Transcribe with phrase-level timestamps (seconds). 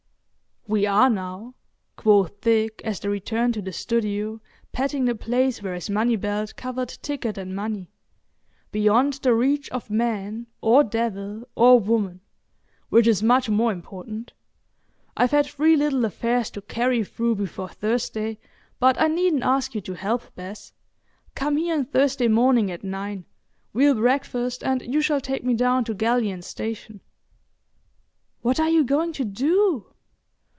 [0.67, 1.55] "We are now,"
[1.97, 4.39] quoth Dick, as they returned to the studio,
[4.71, 7.89] patting the place where his money belt covered ticket and money,
[8.71, 14.31] "beyond the reach of man, or devil, or woman—which is much more important.
[15.17, 18.39] I've had three little affairs to carry through before Thursday,
[18.79, 20.71] but I needn't ask you to help, Bess.
[21.35, 23.25] Come here on Thursday morning at nine.
[23.73, 27.01] We'll breakfast, and you shall take me down to Galleons Station."
[28.41, 29.87] "What are you going to do?"